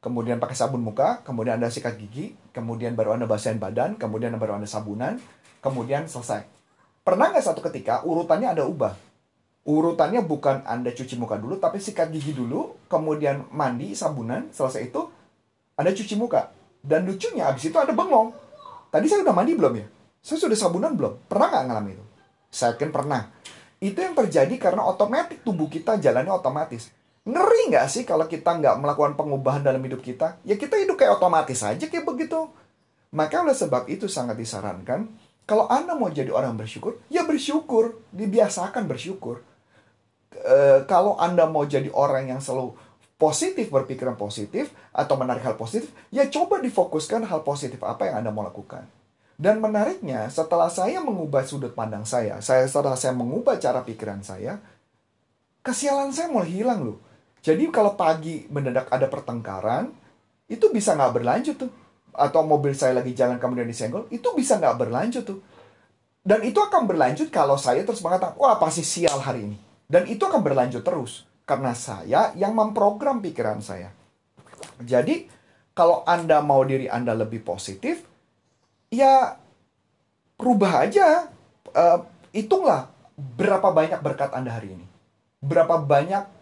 kemudian 0.00 0.40
pakai 0.40 0.56
sabun 0.56 0.80
muka, 0.80 1.20
kemudian 1.22 1.60
Anda 1.60 1.68
sikat 1.68 2.00
gigi, 2.00 2.32
kemudian 2.56 2.96
baru 2.96 3.14
Anda 3.14 3.28
basahin 3.28 3.60
badan, 3.60 4.00
kemudian 4.00 4.32
baru 4.40 4.56
Anda 4.56 4.66
sabunan, 4.66 5.20
kemudian 5.60 6.08
selesai. 6.08 6.48
Pernah 7.04 7.32
nggak 7.32 7.44
satu 7.44 7.60
ketika 7.68 8.04
urutannya 8.04 8.48
ada 8.48 8.64
ubah? 8.64 8.96
Urutannya 9.68 10.24
bukan 10.24 10.64
Anda 10.64 10.96
cuci 10.96 11.20
muka 11.20 11.36
dulu, 11.36 11.60
tapi 11.60 11.76
sikat 11.78 12.08
gigi 12.08 12.32
dulu, 12.32 12.80
kemudian 12.88 13.44
mandi, 13.52 13.92
sabunan, 13.92 14.48
selesai 14.50 14.88
itu 14.88 15.04
Anda 15.76 15.92
cuci 15.92 16.16
muka. 16.16 16.48
Dan 16.80 17.04
lucunya 17.04 17.52
abis 17.52 17.68
itu 17.68 17.76
Anda 17.76 17.92
bengong. 17.92 18.32
Tadi 18.88 19.04
saya 19.04 19.20
udah 19.20 19.36
mandi 19.36 19.52
belum 19.52 19.74
ya? 19.76 19.86
Saya 20.24 20.40
sudah 20.40 20.56
sabunan 20.56 20.96
belum? 20.96 21.28
Pernah 21.28 21.46
nggak 21.52 21.64
ngalamin 21.68 21.92
itu? 22.00 22.04
Saya 22.48 22.72
yakin 22.74 22.88
pernah. 22.88 23.28
Itu 23.80 24.00
yang 24.00 24.12
terjadi 24.12 24.52
karena 24.60 24.84
otomatis 24.84 25.40
tubuh 25.44 25.68
kita 25.68 25.96
jalannya 26.00 26.32
otomatis. 26.32 26.92
Ngeri 27.30 27.70
nggak 27.70 27.86
sih 27.86 28.02
kalau 28.02 28.26
kita 28.26 28.58
nggak 28.58 28.82
melakukan 28.82 29.14
pengubahan 29.14 29.62
dalam 29.62 29.78
hidup 29.86 30.02
kita? 30.02 30.42
Ya 30.42 30.58
kita 30.58 30.74
hidup 30.74 30.98
kayak 30.98 31.22
otomatis 31.22 31.62
aja 31.62 31.86
kayak 31.86 32.02
begitu. 32.02 32.50
Maka 33.14 33.46
oleh 33.46 33.54
sebab 33.54 33.86
itu 33.86 34.10
sangat 34.10 34.34
disarankan, 34.34 35.06
kalau 35.46 35.66
Anda 35.66 35.98
mau 35.98 36.10
jadi 36.10 36.30
orang 36.30 36.54
bersyukur, 36.54 37.02
ya 37.10 37.26
bersyukur. 37.26 38.02
Dibiasakan 38.14 38.86
bersyukur. 38.86 39.42
E, 40.30 40.86
kalau 40.86 41.18
Anda 41.18 41.46
mau 41.50 41.66
jadi 41.66 41.90
orang 41.90 42.30
yang 42.30 42.38
selalu 42.42 42.74
positif, 43.18 43.66
berpikiran 43.66 44.14
positif, 44.14 44.70
atau 44.94 45.18
menarik 45.18 45.42
hal 45.42 45.58
positif, 45.58 45.90
ya 46.14 46.30
coba 46.30 46.62
difokuskan 46.62 47.26
hal 47.26 47.42
positif 47.42 47.82
apa 47.82 48.10
yang 48.10 48.22
Anda 48.22 48.30
mau 48.30 48.46
lakukan. 48.46 48.86
Dan 49.34 49.58
menariknya, 49.58 50.30
setelah 50.30 50.70
saya 50.70 51.02
mengubah 51.02 51.42
sudut 51.42 51.74
pandang 51.74 52.06
saya, 52.06 52.38
saya 52.38 52.70
setelah 52.70 52.94
saya 52.94 53.16
mengubah 53.16 53.58
cara 53.58 53.82
pikiran 53.82 54.22
saya, 54.22 54.62
kesialan 55.66 56.14
saya 56.14 56.30
mulai 56.30 56.50
hilang 56.52 56.80
loh. 56.86 57.09
Jadi 57.40 57.72
kalau 57.72 57.96
pagi 57.96 58.44
mendadak 58.52 58.92
ada 58.92 59.08
pertengkaran, 59.08 59.88
itu 60.50 60.68
bisa 60.68 60.92
nggak 60.92 61.12
berlanjut 61.16 61.56
tuh. 61.56 61.72
Atau 62.12 62.44
mobil 62.44 62.76
saya 62.76 63.00
lagi 63.00 63.16
jalan 63.16 63.40
kemudian 63.40 63.64
disenggol, 63.64 64.04
itu 64.12 64.28
bisa 64.36 64.60
nggak 64.60 64.76
berlanjut 64.76 65.24
tuh. 65.24 65.40
Dan 66.20 66.44
itu 66.44 66.60
akan 66.60 66.84
berlanjut 66.84 67.32
kalau 67.32 67.56
saya 67.56 67.80
terus 67.80 68.04
mengatakan, 68.04 68.36
wah 68.36 68.60
pasti 68.60 68.84
sial 68.84 69.16
hari 69.24 69.48
ini. 69.48 69.56
Dan 69.88 70.04
itu 70.04 70.20
akan 70.20 70.44
berlanjut 70.44 70.84
terus. 70.84 71.24
Karena 71.48 71.72
saya 71.72 72.30
yang 72.36 72.52
memprogram 72.52 73.24
pikiran 73.24 73.64
saya. 73.64 73.90
Jadi, 74.78 75.26
kalau 75.72 76.04
Anda 76.04 76.44
mau 76.44 76.60
diri 76.62 76.86
Anda 76.86 77.16
lebih 77.16 77.40
positif, 77.40 78.04
ya 78.92 79.34
rubah 80.36 80.86
aja. 80.86 81.32
Uh, 81.70 82.04
hitunglah 82.34 82.90
berapa 83.16 83.72
banyak 83.72 83.98
berkat 84.04 84.30
Anda 84.36 84.60
hari 84.60 84.76
ini. 84.76 84.86
Berapa 85.40 85.80
banyak 85.80 86.39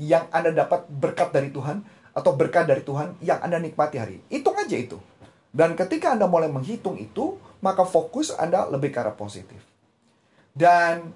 yang 0.00 0.32
Anda 0.32 0.56
dapat 0.56 0.88
berkat 0.88 1.28
dari 1.36 1.52
Tuhan 1.52 1.84
atau 2.16 2.32
berkat 2.32 2.64
dari 2.64 2.80
Tuhan 2.80 3.20
yang 3.20 3.44
Anda 3.44 3.60
nikmati 3.60 4.00
hari 4.00 4.18
ini. 4.18 4.24
Hitung 4.40 4.56
aja 4.56 4.76
itu. 4.76 4.96
Dan 5.52 5.76
ketika 5.76 6.16
Anda 6.16 6.24
mulai 6.24 6.48
menghitung 6.48 6.96
itu, 6.96 7.36
maka 7.60 7.84
fokus 7.84 8.32
Anda 8.32 8.64
lebih 8.72 8.88
ke 8.88 8.98
arah 9.04 9.12
positif. 9.12 9.60
Dan 10.56 11.12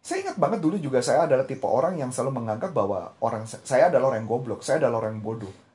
saya 0.00 0.22
ingat 0.22 0.38
banget 0.38 0.62
dulu 0.62 0.78
juga 0.80 1.02
saya 1.02 1.28
adalah 1.28 1.44
tipe 1.44 1.66
orang 1.66 1.98
yang 2.00 2.14
selalu 2.14 2.40
menganggap 2.42 2.70
bahwa 2.72 3.12
orang 3.20 3.44
saya 3.44 3.92
adalah 3.92 4.14
orang 4.14 4.24
goblok, 4.24 4.62
saya 4.64 4.80
adalah 4.80 5.04
orang 5.04 5.18
bodoh 5.18 5.66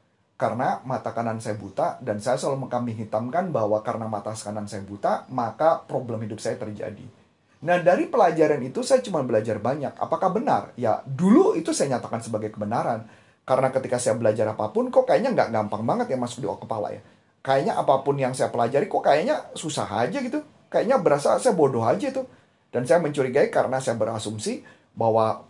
karena 0.42 0.82
mata 0.90 1.14
kanan 1.14 1.38
saya 1.38 1.54
buta 1.54 2.02
dan 2.02 2.18
saya 2.18 2.34
selalu 2.34 2.66
mengkambing 2.66 2.98
hitamkan 2.98 3.54
bahwa 3.54 3.78
karena 3.86 4.10
mata 4.10 4.34
kanan 4.34 4.66
saya 4.66 4.82
buta 4.82 5.30
maka 5.30 5.86
problem 5.86 6.18
hidup 6.26 6.42
saya 6.42 6.58
terjadi. 6.58 7.21
Nah 7.62 7.78
dari 7.82 8.10
pelajaran 8.10 8.62
itu 8.66 8.82
saya 8.82 9.06
cuma 9.06 9.22
belajar 9.22 9.62
banyak. 9.62 9.94
Apakah 9.98 10.34
benar? 10.34 10.74
Ya 10.78 11.06
dulu 11.06 11.54
itu 11.54 11.70
saya 11.74 11.98
nyatakan 11.98 12.22
sebagai 12.26 12.50
kebenaran. 12.54 13.06
Karena 13.46 13.70
ketika 13.74 13.98
saya 13.98 14.18
belajar 14.18 14.50
apa 14.50 14.70
pun 14.70 14.90
kok 14.90 15.06
kayaknya 15.06 15.34
nggak 15.34 15.50
gampang 15.54 15.84
banget 15.86 16.14
ya 16.14 16.18
masuk 16.18 16.42
di 16.42 16.48
kepala 16.50 16.94
ya. 16.94 17.02
Kayaknya 17.42 17.74
apa 17.78 18.06
pun 18.06 18.16
yang 18.18 18.34
saya 18.38 18.54
pelajari 18.54 18.86
kok 18.86 19.02
kayaknya 19.02 19.36
susah 19.54 19.90
aja 19.90 20.18
gitu. 20.22 20.42
Kayaknya 20.70 20.98
berasa 21.02 21.38
saya 21.38 21.54
bodoh 21.54 21.86
aja 21.86 22.10
tuh. 22.10 22.26
Dan 22.72 22.88
saya 22.88 23.04
mencurigai 23.04 23.52
karena 23.52 23.78
saya 23.84 23.98
berasumsi 24.00 24.64
bahwa 24.96 25.44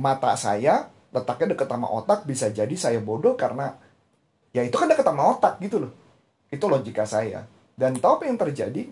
mata 0.00 0.32
saya 0.34 0.88
letaknya 1.12 1.54
dekat 1.54 1.68
sama 1.68 1.86
otak 1.90 2.24
bisa 2.24 2.48
jadi 2.48 2.72
saya 2.78 2.98
bodoh 3.02 3.36
karena 3.36 3.76
ya 4.54 4.64
itu 4.64 4.74
kan 4.74 4.88
dekat 4.88 5.04
sama 5.04 5.36
otak 5.36 5.60
gitu 5.60 5.82
loh 5.84 5.92
itu 6.48 6.64
logika 6.66 7.04
saya 7.04 7.44
dan 7.76 7.98
tahu 8.00 8.18
apa 8.18 8.24
yang 8.26 8.38
terjadi 8.38 8.82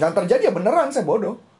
yang 0.00 0.16
terjadi 0.16 0.48
ya 0.48 0.52
beneran 0.56 0.88
saya 0.88 1.04
bodoh 1.04 1.50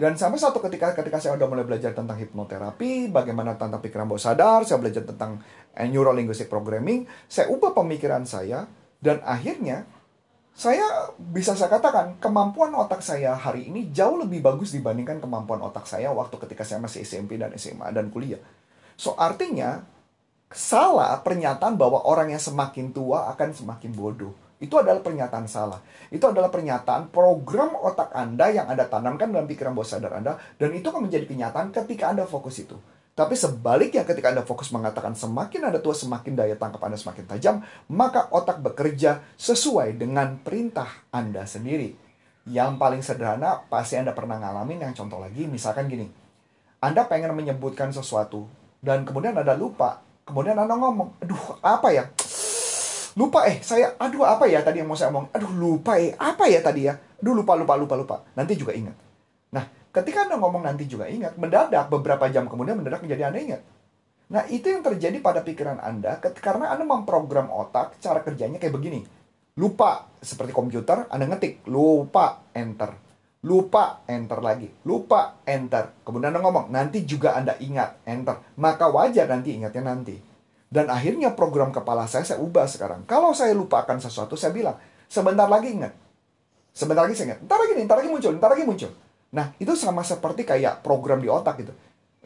dan 0.00 0.16
sampai 0.16 0.40
satu 0.40 0.64
ketika 0.64 0.96
ketika 0.96 1.20
saya 1.20 1.36
udah 1.36 1.44
mulai 1.44 1.68
belajar 1.68 1.92
tentang 1.92 2.16
hipnoterapi, 2.16 3.12
bagaimana 3.12 3.60
tentang 3.60 3.84
pikiran 3.84 4.08
bawah 4.08 4.32
sadar, 4.32 4.64
saya 4.64 4.80
belajar 4.80 5.04
tentang 5.04 5.44
eh, 5.76 5.84
neuro 5.92 6.16
linguistic 6.16 6.48
programming, 6.48 7.04
saya 7.28 7.52
ubah 7.52 7.76
pemikiran 7.76 8.24
saya 8.24 8.64
dan 8.96 9.20
akhirnya 9.20 9.84
saya 10.56 11.12
bisa 11.20 11.52
saya 11.52 11.68
katakan 11.68 12.16
kemampuan 12.16 12.72
otak 12.80 13.04
saya 13.04 13.36
hari 13.36 13.68
ini 13.68 13.92
jauh 13.92 14.16
lebih 14.16 14.40
bagus 14.40 14.72
dibandingkan 14.72 15.20
kemampuan 15.20 15.60
otak 15.60 15.84
saya 15.84 16.08
waktu 16.16 16.32
ketika 16.48 16.64
saya 16.64 16.80
masih 16.80 17.04
SMP 17.04 17.36
dan 17.36 17.52
SMA 17.60 17.92
dan 17.92 18.08
kuliah. 18.08 18.40
So 18.96 19.12
artinya 19.20 19.84
salah 20.48 21.20
pernyataan 21.20 21.76
bahwa 21.76 22.08
orang 22.08 22.32
yang 22.32 22.40
semakin 22.40 22.96
tua 22.96 23.28
akan 23.36 23.52
semakin 23.52 23.92
bodoh. 23.92 24.32
Itu 24.60 24.76
adalah 24.76 25.00
pernyataan 25.00 25.48
salah. 25.48 25.80
Itu 26.12 26.28
adalah 26.28 26.52
pernyataan 26.52 27.08
program 27.08 27.72
otak 27.80 28.12
Anda 28.12 28.52
yang 28.52 28.68
Anda 28.68 28.84
tanamkan 28.92 29.32
dalam 29.32 29.48
pikiran 29.48 29.72
bawah 29.72 29.88
sadar 29.88 30.20
Anda. 30.20 30.36
Dan 30.60 30.76
itu 30.76 30.92
akan 30.92 31.08
menjadi 31.08 31.24
kenyataan 31.24 31.72
ketika 31.72 32.12
Anda 32.12 32.28
fokus 32.28 32.60
itu. 32.60 32.76
Tapi 33.16 33.40
sebaliknya 33.40 34.04
ketika 34.04 34.28
Anda 34.28 34.44
fokus 34.44 34.68
mengatakan 34.68 35.16
semakin 35.16 35.72
Anda 35.72 35.80
tua 35.80 35.96
semakin 35.96 36.36
daya 36.36 36.60
tangkap 36.60 36.84
Anda 36.84 37.00
semakin 37.00 37.24
tajam. 37.24 37.64
Maka 37.88 38.28
otak 38.28 38.60
bekerja 38.60 39.24
sesuai 39.40 39.96
dengan 39.96 40.36
perintah 40.44 41.08
Anda 41.08 41.48
sendiri. 41.48 41.96
Yang 42.44 42.70
paling 42.76 43.00
sederhana 43.00 43.64
pasti 43.64 43.96
Anda 43.96 44.12
pernah 44.12 44.36
ngalamin 44.36 44.84
yang 44.84 44.92
contoh 44.92 45.24
lagi. 45.24 45.48
Misalkan 45.48 45.88
gini. 45.88 46.04
Anda 46.84 47.08
pengen 47.08 47.32
menyebutkan 47.32 47.96
sesuatu. 47.96 48.44
Dan 48.84 49.08
kemudian 49.08 49.32
Anda 49.32 49.56
lupa 49.56 50.04
Kemudian 50.30 50.54
Anda 50.54 50.78
ngomong, 50.78 51.18
aduh 51.26 51.58
apa 51.58 51.90
ya? 51.90 52.06
Lupa 53.18 53.46
eh, 53.50 53.58
saya, 53.64 53.98
aduh 53.98 54.22
apa 54.22 54.46
ya 54.46 54.62
tadi 54.62 54.82
yang 54.82 54.88
mau 54.90 54.98
saya 54.98 55.10
ngomong? 55.10 55.34
Aduh 55.34 55.50
lupa 55.54 55.98
eh, 55.98 56.14
apa 56.14 56.46
ya 56.46 56.62
tadi 56.62 56.86
ya? 56.86 56.94
Aduh 56.94 57.34
lupa, 57.34 57.58
lupa, 57.58 57.74
lupa, 57.74 57.94
lupa. 57.98 58.16
Nanti 58.38 58.54
juga 58.54 58.70
ingat. 58.70 58.94
Nah, 59.50 59.64
ketika 59.90 60.30
Anda 60.30 60.38
ngomong 60.38 60.62
nanti 60.62 60.86
juga 60.86 61.10
ingat, 61.10 61.34
mendadak 61.34 61.90
beberapa 61.90 62.30
jam 62.30 62.46
kemudian 62.46 62.78
mendadak 62.78 63.02
menjadi 63.02 63.30
Anda 63.30 63.38
ingat. 63.42 63.62
Nah, 64.30 64.46
itu 64.46 64.70
yang 64.70 64.86
terjadi 64.86 65.18
pada 65.18 65.42
pikiran 65.42 65.82
Anda 65.82 66.22
karena 66.22 66.70
Anda 66.70 66.86
memprogram 66.86 67.50
otak 67.50 67.98
cara 67.98 68.22
kerjanya 68.22 68.62
kayak 68.62 68.74
begini. 68.78 69.02
Lupa, 69.58 70.06
seperti 70.22 70.54
komputer, 70.54 71.10
Anda 71.10 71.26
ngetik, 71.26 71.66
lupa, 71.66 72.46
enter 72.54 73.10
lupa 73.40 74.04
enter 74.04 74.36
lagi 74.44 74.68
lupa 74.84 75.40
enter 75.48 76.04
kemudian 76.04 76.28
anda 76.28 76.44
ngomong 76.44 76.68
nanti 76.68 77.08
juga 77.08 77.32
anda 77.32 77.56
ingat 77.56 78.04
enter 78.04 78.36
maka 78.60 78.92
wajar 78.92 79.24
nanti 79.32 79.56
ingatnya 79.56 79.80
nanti 79.80 80.12
dan 80.70 80.86
akhirnya 80.86 81.34
program 81.34 81.74
kepala 81.74 82.06
saya 82.06 82.22
saya 82.22 82.38
ubah 82.38 82.64
sekarang 82.70 83.02
kalau 83.04 83.34
saya 83.34 83.52
lupakan 83.52 83.98
sesuatu 83.98 84.38
saya 84.38 84.54
bilang 84.54 84.78
sebentar 85.10 85.50
lagi 85.50 85.74
ingat 85.74 85.92
sebentar 86.70 87.04
lagi 87.04 87.18
saya 87.18 87.34
ingat 87.34 87.40
ntar 87.44 87.58
lagi 87.58 87.72
nih 87.74 87.84
ntar 87.84 87.96
lagi 87.98 88.08
muncul 88.08 88.32
ntar 88.38 88.50
lagi 88.54 88.64
muncul 88.64 88.92
Nah, 89.30 89.54
itu 89.62 89.72
sama 89.78 90.02
seperti 90.02 90.42
kayak 90.42 90.82
program 90.82 91.22
di 91.22 91.30
otak 91.30 91.62
gitu. 91.62 91.72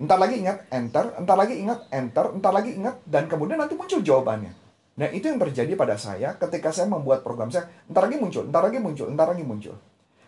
Entar 0.01 0.17
lagi 0.17 0.41
ingat, 0.41 0.67
enter, 0.73 1.13
entar 1.21 1.37
lagi 1.37 1.55
ingat, 1.61 1.87
enter, 1.93 2.33
entar 2.33 2.53
lagi 2.53 2.71
ingat, 2.75 3.05
dan 3.05 3.29
kemudian 3.29 3.61
nanti 3.61 3.77
muncul 3.77 4.01
jawabannya. 4.01 4.53
Nah, 4.95 5.09
itu 5.13 5.29
yang 5.29 5.39
terjadi 5.39 5.75
pada 5.77 6.01
saya 6.01 6.35
ketika 6.39 6.73
saya 6.73 6.89
membuat 6.89 7.21
program 7.21 7.53
saya. 7.53 7.69
Entar 7.87 8.09
lagi 8.09 8.17
muncul, 8.17 8.49
entar 8.49 8.63
lagi 8.65 8.79
muncul, 8.81 9.07
entar 9.13 9.27
lagi 9.31 9.45
muncul. 9.45 9.77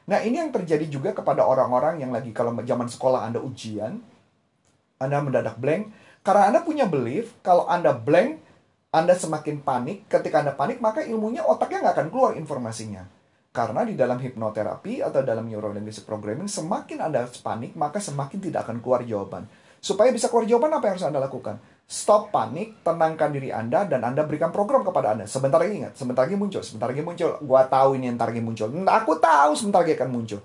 Nah, 0.06 0.22
ini 0.22 0.38
yang 0.38 0.52
terjadi 0.54 0.86
juga 0.86 1.10
kepada 1.16 1.42
orang-orang 1.42 1.98
yang 1.98 2.14
lagi 2.14 2.30
kalau 2.30 2.54
zaman 2.62 2.86
sekolah 2.86 3.26
Anda 3.26 3.42
ujian, 3.42 3.98
Anda 5.02 5.18
mendadak 5.18 5.58
blank, 5.58 5.90
karena 6.26 6.50
Anda 6.50 6.66
punya 6.66 6.90
belief, 6.90 7.38
kalau 7.46 7.70
Anda 7.70 7.94
blank, 7.94 8.42
Anda 8.90 9.14
semakin 9.14 9.62
panik. 9.62 10.10
Ketika 10.10 10.42
Anda 10.42 10.58
panik, 10.58 10.82
maka 10.82 11.06
ilmunya 11.06 11.46
otaknya 11.46 11.86
nggak 11.86 11.94
akan 11.94 12.08
keluar 12.10 12.32
informasinya. 12.34 13.06
Karena 13.54 13.86
di 13.86 13.94
dalam 13.94 14.18
hipnoterapi 14.18 15.06
atau 15.06 15.22
dalam 15.22 15.46
neurolinguistic 15.46 16.02
programming, 16.02 16.50
semakin 16.50 16.98
Anda 16.98 17.30
panik, 17.30 17.78
maka 17.78 18.02
semakin 18.02 18.42
tidak 18.42 18.66
akan 18.66 18.82
keluar 18.82 19.06
jawaban. 19.06 19.46
Supaya 19.78 20.10
bisa 20.10 20.26
keluar 20.26 20.50
jawaban, 20.50 20.74
apa 20.74 20.90
yang 20.90 20.94
harus 20.98 21.06
Anda 21.06 21.22
lakukan? 21.22 21.62
Stop 21.86 22.34
panik, 22.34 22.82
tenangkan 22.82 23.30
diri 23.30 23.54
Anda, 23.54 23.86
dan 23.86 24.02
Anda 24.02 24.26
berikan 24.26 24.50
program 24.50 24.82
kepada 24.82 25.14
Anda. 25.14 25.30
Sebentar 25.30 25.62
lagi 25.62 25.78
ingat, 25.78 25.94
sebentar 25.94 26.26
lagi 26.26 26.34
muncul, 26.34 26.60
sebentar 26.66 26.90
lagi 26.90 27.06
muncul. 27.06 27.38
Gua 27.46 27.62
tahu 27.70 27.94
ini 27.94 28.10
ntar 28.18 28.34
lagi 28.34 28.42
muncul. 28.42 28.66
Aku 28.74 29.22
tahu 29.22 29.54
sebentar 29.54 29.86
lagi 29.86 29.94
akan 29.94 30.10
muncul. 30.10 30.42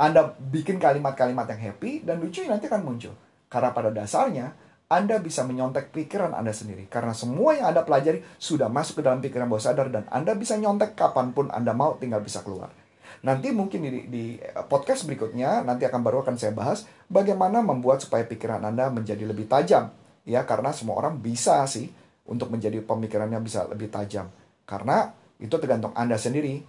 Anda 0.00 0.32
bikin 0.32 0.80
kalimat-kalimat 0.80 1.44
yang 1.52 1.60
happy, 1.68 2.00
dan 2.00 2.16
lucu 2.16 2.40
nanti 2.48 2.64
akan 2.64 2.80
muncul. 2.80 3.12
Karena 3.52 3.76
pada 3.76 3.92
dasarnya, 3.92 4.67
anda 4.88 5.20
bisa 5.20 5.44
menyontek 5.44 5.92
pikiran 5.92 6.32
Anda 6.32 6.56
sendiri. 6.56 6.88
Karena 6.88 7.12
semua 7.12 7.52
yang 7.52 7.76
Anda 7.76 7.84
pelajari 7.84 8.24
sudah 8.40 8.72
masuk 8.72 9.00
ke 9.00 9.02
dalam 9.04 9.20
pikiran 9.20 9.44
bawah 9.44 9.60
sadar 9.60 9.92
dan 9.92 10.08
Anda 10.08 10.32
bisa 10.32 10.56
nyontek 10.56 10.96
kapan 10.96 11.36
pun 11.36 11.52
Anda 11.52 11.76
mau 11.76 12.00
tinggal 12.00 12.24
bisa 12.24 12.40
keluar. 12.40 12.72
Nanti 13.20 13.52
mungkin 13.52 13.84
di, 13.84 14.08
di 14.08 14.24
podcast 14.70 15.04
berikutnya 15.04 15.60
nanti 15.60 15.84
akan 15.84 16.00
baru 16.00 16.24
akan 16.24 16.40
saya 16.40 16.56
bahas 16.56 16.88
bagaimana 17.12 17.60
membuat 17.60 18.00
supaya 18.00 18.24
pikiran 18.24 18.64
Anda 18.64 18.88
menjadi 18.88 19.28
lebih 19.28 19.44
tajam. 19.44 19.92
Ya, 20.24 20.48
karena 20.48 20.72
semua 20.72 20.96
orang 20.96 21.20
bisa 21.20 21.68
sih 21.68 21.92
untuk 22.24 22.48
menjadi 22.48 22.80
pemikirannya 22.80 23.44
bisa 23.44 23.68
lebih 23.68 23.92
tajam. 23.92 24.32
Karena 24.64 25.12
itu 25.36 25.52
tergantung 25.60 25.92
Anda 25.92 26.16
sendiri 26.16 26.64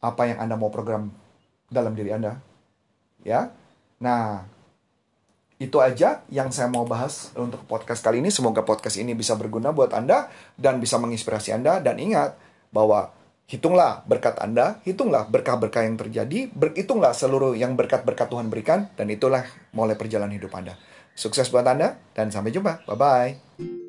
apa 0.00 0.32
yang 0.32 0.40
Anda 0.40 0.56
mau 0.56 0.72
program 0.72 1.12
dalam 1.68 1.92
diri 1.92 2.08
Anda. 2.16 2.40
Ya. 3.20 3.52
Nah, 4.00 4.48
itu 5.58 5.82
aja 5.82 6.22
yang 6.30 6.54
saya 6.54 6.70
mau 6.70 6.86
bahas 6.86 7.34
untuk 7.34 7.66
podcast 7.66 8.00
kali 8.06 8.22
ini. 8.22 8.30
Semoga 8.30 8.62
podcast 8.62 8.94
ini 8.94 9.12
bisa 9.18 9.34
berguna 9.34 9.74
buat 9.74 9.90
Anda 9.90 10.30
dan 10.54 10.78
bisa 10.78 11.02
menginspirasi 11.02 11.50
Anda. 11.50 11.82
Dan 11.82 11.98
ingat 11.98 12.38
bahwa 12.70 13.10
hitunglah 13.50 14.06
berkat 14.06 14.38
Anda, 14.38 14.78
hitunglah 14.86 15.26
berkah-berkah 15.26 15.82
yang 15.82 15.98
terjadi, 15.98 16.46
berhitunglah 16.54 17.10
seluruh 17.10 17.58
yang 17.58 17.74
berkat-berkat 17.74 18.30
Tuhan 18.30 18.46
berikan, 18.46 18.86
dan 18.94 19.10
itulah 19.10 19.42
mulai 19.74 19.98
perjalanan 19.98 20.38
hidup 20.38 20.54
Anda. 20.54 20.78
Sukses 21.18 21.50
buat 21.50 21.66
Anda, 21.66 21.98
dan 22.14 22.30
sampai 22.30 22.54
jumpa. 22.54 22.86
Bye-bye. 22.86 23.87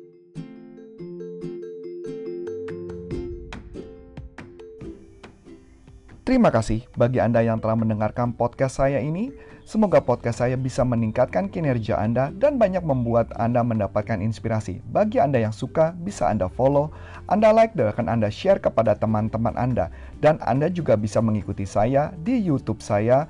Terima 6.30 6.46
kasih 6.46 6.86
bagi 6.94 7.18
Anda 7.18 7.42
yang 7.42 7.58
telah 7.58 7.74
mendengarkan 7.74 8.38
podcast 8.38 8.78
saya 8.78 9.02
ini. 9.02 9.34
Semoga 9.66 9.98
podcast 9.98 10.38
saya 10.38 10.54
bisa 10.54 10.86
meningkatkan 10.86 11.50
kinerja 11.50 11.98
Anda 11.98 12.30
dan 12.30 12.54
banyak 12.54 12.86
membuat 12.86 13.34
Anda 13.34 13.66
mendapatkan 13.66 14.22
inspirasi. 14.22 14.78
Bagi 14.94 15.18
Anda 15.18 15.42
yang 15.42 15.50
suka, 15.50 15.90
bisa 15.98 16.30
Anda 16.30 16.46
follow, 16.46 16.94
Anda 17.26 17.50
like, 17.50 17.74
dan 17.74 17.90
akan 17.90 18.06
Anda 18.06 18.30
share 18.30 18.62
kepada 18.62 18.94
teman-teman 18.94 19.58
Anda. 19.58 19.90
Dan 20.22 20.38
Anda 20.46 20.70
juga 20.70 20.94
bisa 20.94 21.18
mengikuti 21.18 21.66
saya 21.66 22.14
di 22.22 22.38
YouTube 22.38 22.78
saya, 22.78 23.26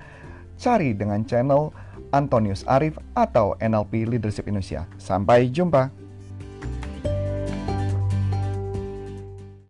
cari 0.61 0.93
dengan 0.93 1.25
channel 1.25 1.73
Antonius 2.13 2.69
Arif 2.69 3.01
atau 3.17 3.57
NLP 3.65 4.13
Leadership 4.13 4.45
Indonesia. 4.45 4.85
Sampai 5.01 5.49
jumpa! 5.49 6.10